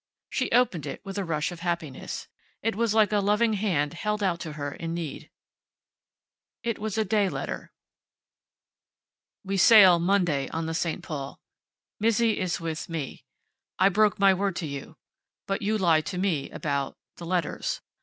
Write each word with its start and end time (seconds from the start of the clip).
She 0.31 0.49
opened 0.51 0.87
it 0.87 0.99
with 1.05 1.19
a 1.19 1.23
rush 1.23 1.51
of 1.51 1.59
happiness. 1.59 2.27
It 2.63 2.75
was 2.75 2.95
like 2.95 3.11
a 3.11 3.19
loving 3.19 3.53
hand 3.53 3.93
held 3.93 4.23
out 4.23 4.39
to 4.39 4.53
her 4.53 4.71
in 4.73 4.95
need. 4.95 5.29
It 6.63 6.79
was 6.79 6.97
a 6.97 7.05
day 7.05 7.29
letter. 7.29 7.71
"We 9.43 9.57
sail 9.57 9.99
Monday 9.99 10.49
on 10.49 10.65
the 10.65 10.73
St. 10.73 11.03
Paul. 11.03 11.39
Mizzi 11.99 12.39
is 12.39 12.59
with 12.59 12.89
me. 12.89 13.25
I 13.77 13.89
broke 13.89 14.17
my 14.17 14.33
word 14.33 14.55
to 14.55 14.65
you. 14.65 14.97
But 15.45 15.61
you 15.61 15.77
lied 15.77 16.07
to 16.07 16.17
me 16.17 16.49
about 16.49 16.97
the 17.17 17.25
letters. 17.27 17.79